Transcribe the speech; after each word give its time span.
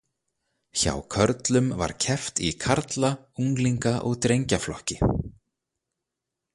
Hjá 0.79 0.93
körlum 1.13 1.67
var 1.81 1.93
keppt 2.05 2.35
í 2.47 2.49
karla-, 2.63 3.19
unglinga- 3.43 4.01
og 4.07 4.13
drengjaflokki. 4.23 4.97